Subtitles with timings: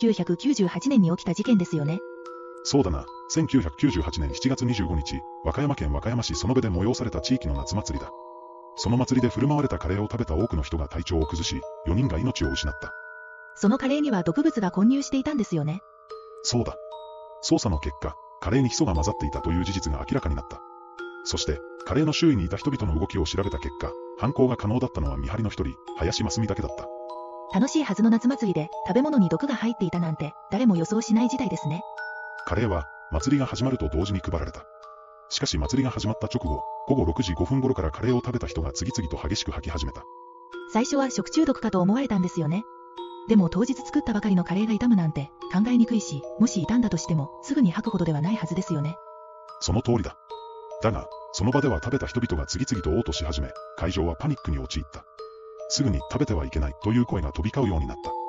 [0.00, 1.98] 1998年に起きた事件ですよね。
[2.64, 3.04] そうだな、
[3.34, 8.10] 1998年7月25日、和歌山県和歌山市園部で催された地域の夏祭りだ。
[8.76, 12.92] その祭りで振る舞われたカレーを食べた多くの人が体調を崩し、4人が命を失った。
[13.56, 15.80] そのカレーには毒物が混入していたんですよね。
[16.44, 16.76] そうだ。
[17.42, 20.60] 捜査の結果、カレーにヒ素が混ざっていたという事実が明らかになった。
[21.24, 26.86] そして、カレーの周囲にいた人々の動きを調べた結果、犯行が可能だったのは見張りの一人、林真澄だけだった。
[27.52, 31.82] 楽しいはずの夏祭りで食べ物に毒が入っていたなんて誰も予想しない事態ですね。
[32.46, 34.64] カレーは、祭りが始まると同時に配られた。
[35.30, 40.02] しかし祭りが始まった直後、午後6時5分頃からカレーを食べた人が次々と激しく吐き始めた。
[40.72, 42.64] 最初は食中毒かと思われたんですよね。
[43.28, 48.96] でも当日作ったばかりのカレーが傷むなんて考えにくいし、もし傷んだとしてもすぐに吐くほどではないはずですよね。
[49.60, 50.16] その通りだ。
[50.82, 55.04] だが、その場では食べた人々が次々と嘔吐し始め、会場はパニックに陥った。
[55.68, 58.27] すぐに食べてはいけないという声が飛び交うようになった。